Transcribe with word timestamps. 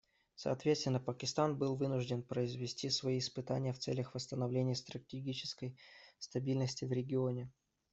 Соответственно, 0.33 0.99
Пакистан 0.99 1.55
был 1.55 1.75
вынужден 1.75 2.23
произвести 2.23 2.89
свои 2.89 3.19
испытания 3.19 3.71
в 3.71 3.77
целях 3.77 4.15
восстановления 4.15 4.73
стратегической 4.73 5.77
стабильности 6.17 6.85
в 6.85 6.91
регионе. 6.91 7.51